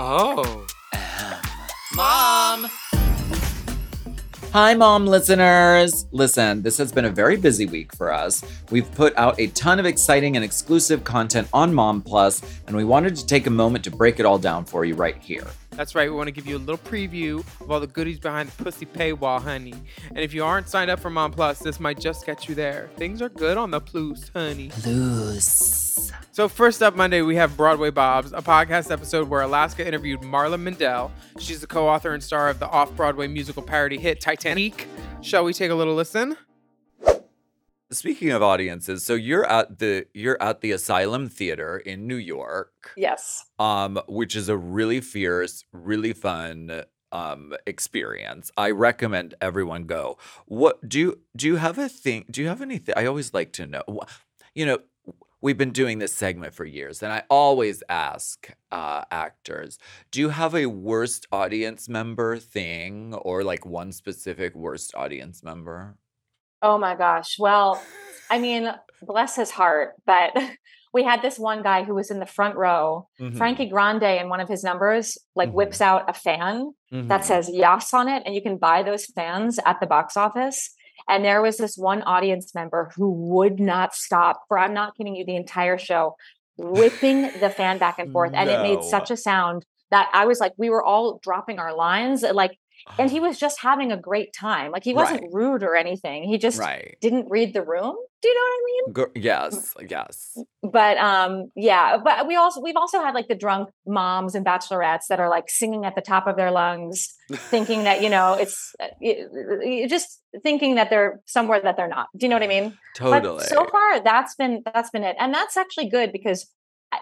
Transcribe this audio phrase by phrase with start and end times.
[0.00, 0.64] Oh.
[0.92, 1.42] Uh-huh.
[1.96, 2.70] Mom!
[4.52, 6.06] Hi, mom listeners.
[6.12, 8.44] Listen, this has been a very busy week for us.
[8.70, 12.84] We've put out a ton of exciting and exclusive content on Mom Plus, and we
[12.84, 15.48] wanted to take a moment to break it all down for you right here.
[15.78, 16.10] That's right.
[16.10, 18.84] We want to give you a little preview of all the goodies behind the pussy
[18.84, 19.74] paywall, honey.
[20.08, 22.90] And if you aren't signed up for Mom Plus, this might just get you there.
[22.96, 24.72] Things are good on the plus, honey.
[24.84, 26.10] Loose.
[26.32, 30.60] So first up Monday, we have Broadway Bobs, a podcast episode where Alaska interviewed Marla
[30.60, 31.12] Mindelle.
[31.38, 34.86] She's the co-author and star of the off-Broadway musical parody hit Titanique.
[35.20, 36.36] Shall we take a little listen?
[37.90, 42.92] Speaking of audiences, so you're at the you're at the Asylum Theater in New York.
[42.96, 43.46] Yes.
[43.58, 48.50] um, which is a really fierce, really fun um experience.
[48.58, 50.18] I recommend everyone go.
[50.44, 52.26] What do you do you have a thing?
[52.30, 52.94] Do you have anything?
[52.96, 53.82] I always like to know.
[54.54, 54.78] You know,
[55.40, 59.78] we've been doing this segment for years, and I always ask uh, actors,
[60.10, 65.96] do you have a worst audience member thing, or like one specific worst audience member?
[66.62, 67.36] Oh my gosh.
[67.38, 67.80] Well,
[68.30, 68.70] I mean,
[69.02, 70.32] bless his heart, but
[70.92, 73.08] we had this one guy who was in the front row.
[73.20, 75.54] Mhm, Frankie Grande in one of his numbers like Mhm.
[75.54, 77.24] whips out a fan that mhm.
[77.24, 80.74] says Yas on it, and you can buy those fans at the box office.
[81.08, 85.14] And there was this one audience member who would not stop for I'm not kidding
[85.14, 86.16] you, the entire show,
[86.56, 88.32] whipping the fan back and forth.
[88.34, 91.74] And it made such a sound that I was like, we were all dropping our
[91.74, 92.22] lines.
[92.22, 92.58] Like,
[92.98, 94.70] and he was just having a great time.
[94.72, 95.30] Like he wasn't Right.
[95.32, 96.24] rude or anything.
[96.24, 96.96] He just right.
[97.00, 97.96] didn't read the room.
[98.20, 98.64] Do you know what I
[99.14, 99.22] mean?
[99.22, 100.38] Yes, yes.
[100.62, 101.98] But um, yeah.
[102.02, 105.48] But we also we've also had like the drunk moms and bachelorettes that are like
[105.48, 109.86] singing at the top of their lungs, thinking that you know it's uh, y- y-
[109.88, 112.08] just thinking that they're somewhere that they're not.
[112.16, 112.76] Do you know what I mean?
[112.96, 113.36] Totally.
[113.38, 116.50] But so far, that's been that's been it, and that's actually good because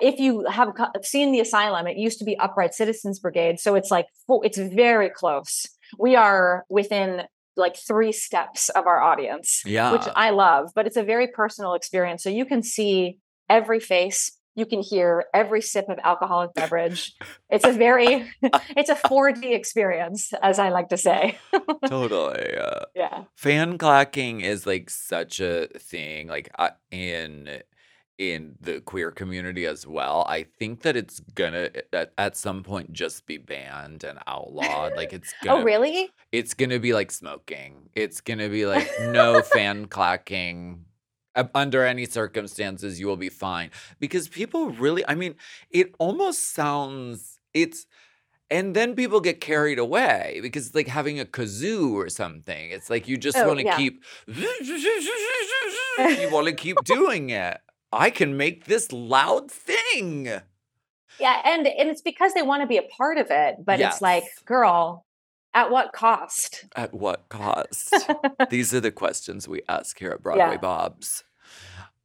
[0.01, 3.91] if you have seen the asylum, it used to be Upright Citizens Brigade, so it's
[3.91, 5.67] like it's very close.
[5.98, 7.23] We are within
[7.56, 9.92] like three steps of our audience, yeah.
[9.92, 10.70] which I love.
[10.74, 14.33] But it's a very personal experience, so you can see every face.
[14.55, 17.14] You can hear every sip of alcoholic beverage.
[17.51, 21.39] It's a very, it's a 4D experience, as I like to say.
[21.86, 22.57] totally.
[22.57, 23.24] Uh, yeah.
[23.36, 26.51] fan clacking is like such a thing like
[26.91, 27.61] in
[28.19, 32.63] in the queer community as well i think that it's gonna eh, at, at some
[32.63, 36.11] point just be banned and outlawed like it's oh, gonna Oh, really?
[36.33, 40.85] it's gonna be like smoking it's gonna be like no fan clacking
[41.55, 45.35] under any circumstances you will be fine because people really i mean
[45.71, 47.85] it almost sounds it's
[48.51, 52.89] and then people get carried away because it's like having a kazoo or something it's
[52.89, 53.77] like you just Oh, want to yeah.
[53.77, 57.59] keep you want to keep doing it
[57.92, 60.27] i can make this loud thing
[61.19, 64.02] Yeah, and and it's because they want to be a part of it, but it's
[64.02, 65.07] like, girl,
[65.55, 66.67] at what cost?
[66.77, 67.95] at what cost
[68.51, 70.69] These are the questions we ask here at Broadway Yeah.
[70.70, 71.24] Bobs.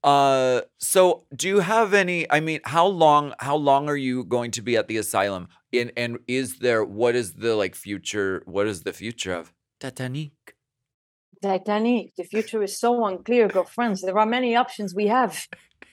[0.03, 4.51] Uh so do you have any I mean how long how long are you going
[4.51, 5.47] to be at the asylum?
[5.71, 10.55] In and is there what is the like future what is the future of Titanique?
[11.43, 14.01] Titanique, the future is so unclear, girlfriends.
[14.01, 15.47] There are many options we have.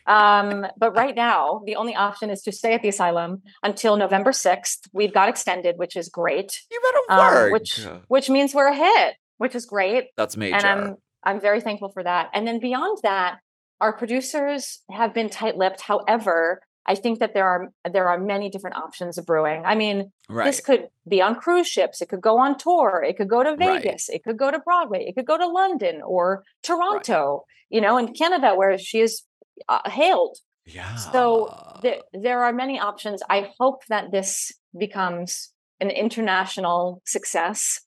[0.06, 4.30] Um, but right now, the only option is to stay at the asylum until November
[4.32, 4.88] 6th.
[4.92, 6.58] We've got extended, which is great.
[6.70, 7.52] You better Um, work.
[7.52, 10.04] which which means we're a hit, which is great.
[10.16, 10.56] That's major.
[10.56, 12.30] and I'm I'm very thankful for that.
[12.32, 13.38] And then beyond that,
[13.80, 15.80] our producers have been tight-lipped.
[15.82, 19.62] However, I think that there are there are many different options of brewing.
[19.64, 20.46] I mean, right.
[20.46, 22.00] this could be on cruise ships.
[22.00, 23.04] It could go on tour.
[23.06, 23.82] It could go to Right.
[23.82, 24.08] Vegas.
[24.08, 25.04] It could go to Broadway.
[25.06, 27.44] It could go to London or Toronto.
[27.68, 29.22] You know, in Canada, where she is
[29.68, 30.38] uh, hailed.
[30.64, 30.96] yeah.
[30.96, 33.22] So there, there are many options.
[33.28, 37.80] I hope that this becomes an international success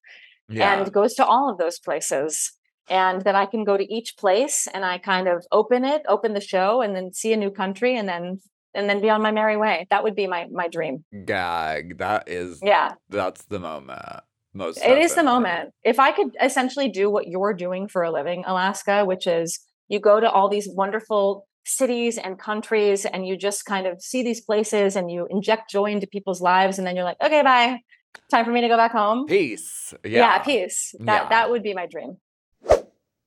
[0.50, 0.74] yeah.
[0.74, 2.54] and goes to all of those places
[2.90, 6.34] and that I can go to each place and I kind of open it, open
[6.34, 8.40] the show and then see a new country and then
[8.74, 9.88] and then be on my merry way.
[9.90, 11.04] That would be my my dream.
[11.26, 11.98] gag.
[11.98, 12.94] That is Yeah.
[13.10, 14.02] that's the moment.
[14.54, 15.72] Most It is the moment.
[15.84, 20.00] If I could essentially do what you're doing for a living, Alaska, which is you
[20.00, 24.42] go to all these wonderful cities and countries and you just kind of see these
[24.42, 27.80] places and you inject joy into people's lives and then you're like, okay, bye.
[28.30, 29.26] Time for me to go back home.
[29.26, 29.94] Peace.
[30.04, 30.38] Yeah, Yeah.
[30.40, 30.96] peace.
[31.00, 31.30] That Yeah.
[31.30, 32.18] that would be my dream.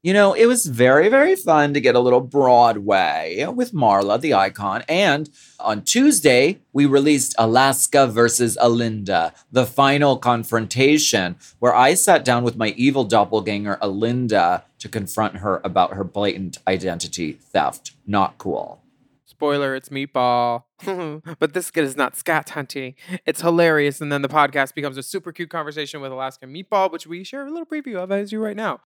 [0.04, 4.34] You know, it was very, very fun to get a little Broadway with Marla, the
[4.34, 4.84] icon.
[4.86, 12.44] And on Tuesday, we released Alaska versus Alinda, the final confrontation, where I sat down
[12.44, 17.92] with my evil doppelganger, Alinda, to confront her about her blatant identity theft.
[18.06, 18.82] Not cool.
[19.24, 20.64] Spoiler, it's meatball.
[21.38, 22.94] but this is not scat hunting.
[23.24, 24.02] It's hilarious.
[24.02, 27.46] And then the podcast becomes a super cute conversation with Alaska Meatball, which we share
[27.46, 28.82] a little preview of as you right now.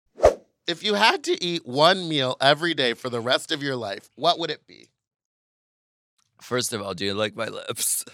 [0.66, 4.08] If you had to eat one meal every day for the rest of your life,
[4.16, 4.88] what would it be?
[6.42, 8.04] First of all, do you like my lips?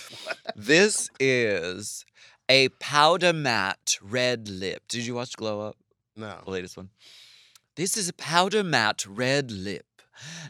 [0.56, 2.04] this is
[2.48, 4.82] a powder matte red lip.
[4.88, 5.76] Did you watch Glow Up,
[6.14, 6.38] No.
[6.44, 6.90] the latest one?
[7.76, 9.86] This is a powder matte red lip.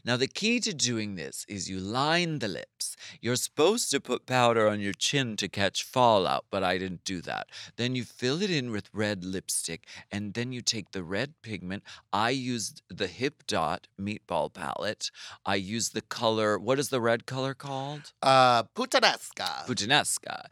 [0.05, 2.97] Now, the key to doing this is you line the lips.
[3.21, 7.21] You're supposed to put powder on your chin to catch fallout, but I didn't do
[7.23, 7.49] that.
[7.77, 11.83] Then you fill it in with red lipstick, and then you take the red pigment.
[12.13, 15.11] I used the Hip Dot meatball palette.
[15.45, 18.13] I used the color, what is the red color called?
[18.23, 19.67] Uh, putanesca.
[19.67, 20.47] Puttanesca.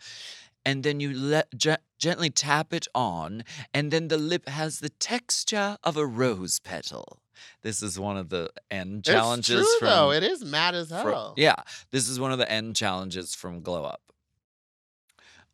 [0.64, 3.44] And then you let ge- gently tap it on,
[3.74, 7.21] and then the lip has the texture of a rose petal.
[7.62, 10.10] This is one of the end challenges it's true, from though.
[10.12, 11.34] It is mad as hell.
[11.36, 11.56] yeah,
[11.90, 14.00] this is one of the end challenges from Glow Up.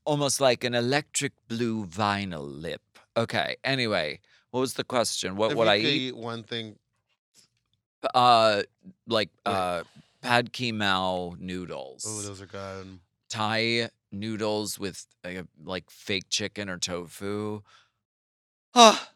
[0.05, 2.81] Almost like an electric blue vinyl lip.
[3.17, 3.57] Okay.
[3.65, 4.21] Anyway,
[4.51, 5.37] what was the question?
[5.37, 5.85] What if would I eat?
[5.85, 6.77] eat one thing,
[8.15, 8.63] Uh,
[9.07, 9.83] like uh,
[10.23, 12.05] pad ki mao noodles.
[12.09, 13.01] oh, those are good.
[13.29, 17.61] Thai noodles with uh, like fake chicken or tofu.
[18.75, 19.08] Ah,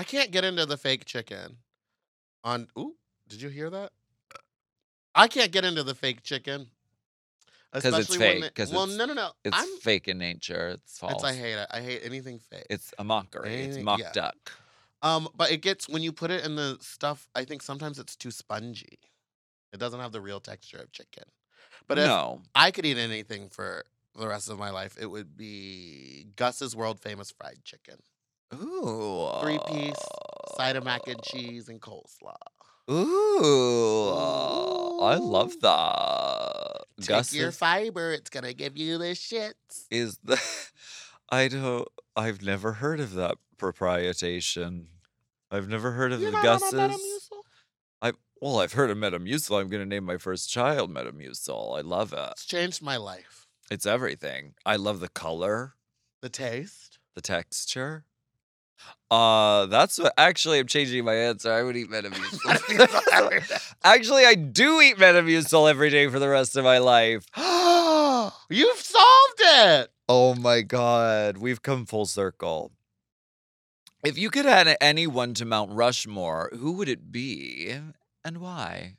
[0.00, 1.58] I can't get into the fake chicken.
[2.42, 2.94] On ooh,
[3.28, 3.92] did you hear that?
[5.14, 6.68] I can't get into the fake chicken.
[7.70, 9.32] 'Cause it's fake, they- 'cause well, it's- no, no, no.
[9.44, 9.78] it's I'm.
[9.80, 10.70] fake in nature.
[10.70, 11.16] It's false.
[11.16, 11.68] It's, I hate it.
[11.70, 12.66] I hate anything fake.
[12.70, 13.52] It's a mockery.
[13.54, 14.10] It's Anything- mock yeah.
[14.12, 14.52] duck.
[15.02, 17.28] Um, but it gets when you put it in the stuff.
[17.34, 18.98] I think sometimes it's too spongy.
[19.72, 21.24] It doesn't have the real texture of chicken.
[21.86, 25.36] But if no, I could eat anything for the rest of my life, it would
[25.36, 28.02] be Gus's world famous fried chicken,
[28.54, 29.94] ooh, three piece,
[30.56, 32.34] side of mac and cheese, and coleslaw.
[32.90, 34.10] Ooh,
[35.00, 36.84] I love that.
[37.00, 39.86] Take Gus your is, fiber; it's gonna give you the shits.
[39.90, 40.40] is the.
[41.30, 41.88] I don't.
[42.16, 44.88] I've never heard of that proprietation.
[45.50, 47.30] I've never heard of You're the Gus's.
[48.02, 49.60] I well, I've heard of Metamucil.
[49.60, 51.78] I'm going to name my first child Metamucil.
[51.78, 52.28] I love it.
[52.32, 53.46] It's changed my life.
[53.70, 54.54] It's everything.
[54.66, 55.74] I love the color,
[56.22, 56.98] The taste.
[57.14, 58.04] the texture.
[59.10, 61.52] Uh, that's what actually I'm changing my answer.
[61.52, 63.68] I would eat Metamucil.
[63.84, 67.24] actually, I do eat Metamucil every day for the rest of my life.
[68.48, 69.90] You've solved it.
[70.08, 72.70] Oh my god, we've come full circle.
[74.04, 77.74] If you could add anyone to Mount Rushmore, who would it be
[78.24, 78.96] and why?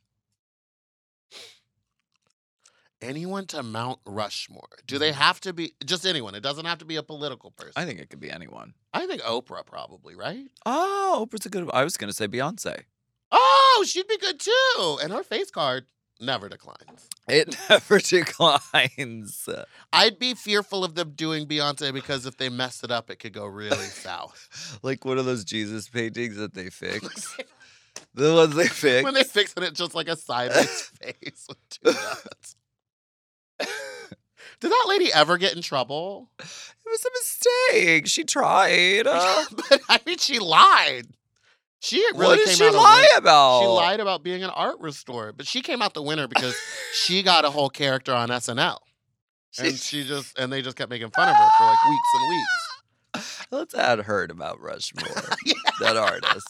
[3.01, 4.69] Anyone to Mount Rushmore?
[4.85, 5.21] Do they mm-hmm.
[5.21, 6.35] have to be just anyone?
[6.35, 7.73] It doesn't have to be a political person.
[7.75, 8.73] I think it could be anyone.
[8.93, 10.45] I think Oprah probably, right?
[10.65, 11.69] Oh, Oprah's a good.
[11.73, 12.83] I was gonna say Beyonce.
[13.31, 14.99] Oh, she'd be good too.
[15.01, 15.85] And her face card
[16.21, 17.09] never declines.
[17.27, 19.49] It never declines.
[19.91, 23.33] I'd be fearful of them doing Beyonce because if they mess it up, it could
[23.33, 24.79] go really south.
[24.83, 27.37] like one of those Jesus paintings that they fix.
[28.13, 29.03] the ones they fix.
[29.03, 32.40] when they fix it, it's just like a sideways face with two dots.
[34.61, 36.29] Did that lady ever get in trouble?
[36.39, 36.45] it
[36.85, 37.09] was a
[37.73, 38.07] mistake.
[38.07, 39.05] She tried.
[39.07, 41.07] Uh, but I mean, she lied.
[41.79, 43.61] She really what did came she lie win- about?
[43.61, 46.55] She lied about being an art restorer, but she came out the winner because
[46.93, 48.77] she got a whole character on SNL,
[49.57, 52.29] and she just and they just kept making fun of her for like weeks and
[52.29, 53.47] weeks.
[53.51, 55.07] Let's add her to Mount Rushmore.
[55.45, 55.53] Yeah.
[55.79, 56.47] That artist.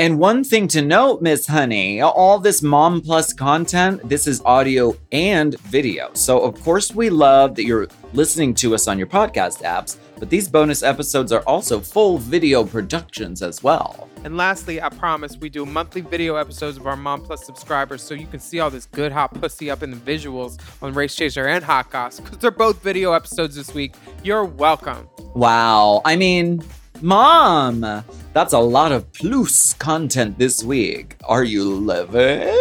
[0.00, 4.94] And one thing to note, Miss Honey, all this Mom Plus content, this is audio
[5.10, 6.10] and video.
[6.12, 10.30] So, of course, we love that you're listening to us on your podcast apps, but
[10.30, 14.08] these bonus episodes are also full video productions as well.
[14.22, 18.14] And lastly, I promise we do monthly video episodes of our Mom Plus subscribers so
[18.14, 21.48] you can see all this good hot pussy up in the visuals on Race Chaser
[21.48, 23.96] and Hot Goss because they're both video episodes this week.
[24.22, 25.08] You're welcome.
[25.34, 26.62] Wow, I mean,
[27.00, 28.04] Mom,
[28.38, 31.16] that's a lot of plus content this week.
[31.24, 32.54] Are you living?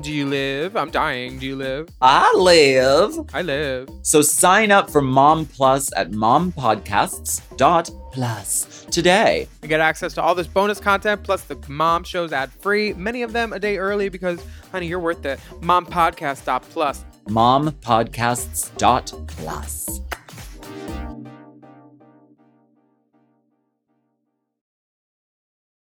[0.00, 0.78] Do you live?
[0.78, 1.38] I'm dying.
[1.38, 1.90] Do you live?
[2.00, 3.14] I live.
[3.34, 3.90] I live.
[4.00, 9.46] So sign up for Mom Plus at mompodcasts.plus today.
[9.62, 13.20] You get access to all this bonus content plus the mom shows ad free, many
[13.20, 14.42] of them a day early because,
[14.72, 15.38] honey, you're worth it.
[15.60, 17.04] Mompodcast.plus.
[17.26, 20.00] mompodcasts.plus.